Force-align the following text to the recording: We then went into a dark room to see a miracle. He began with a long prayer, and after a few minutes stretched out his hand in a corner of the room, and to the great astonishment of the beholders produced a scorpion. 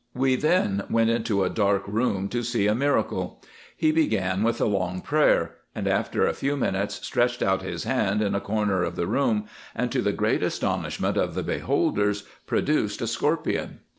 We 0.15 0.35
then 0.35 0.81
went 0.89 1.11
into 1.11 1.43
a 1.43 1.49
dark 1.51 1.83
room 1.85 2.27
to 2.29 2.41
see 2.41 2.65
a 2.65 2.73
miracle. 2.73 3.39
He 3.77 3.91
began 3.91 4.41
with 4.41 4.59
a 4.59 4.65
long 4.65 5.01
prayer, 5.01 5.57
and 5.75 5.87
after 5.87 6.25
a 6.25 6.33
few 6.33 6.57
minutes 6.57 7.05
stretched 7.05 7.43
out 7.43 7.61
his 7.61 7.83
hand 7.83 8.19
in 8.23 8.33
a 8.33 8.41
corner 8.41 8.81
of 8.81 8.95
the 8.95 9.05
room, 9.05 9.45
and 9.75 9.91
to 9.91 10.01
the 10.01 10.11
great 10.11 10.41
astonishment 10.41 11.17
of 11.17 11.35
the 11.35 11.43
beholders 11.43 12.23
produced 12.47 12.99
a 13.03 13.05
scorpion. 13.05 13.81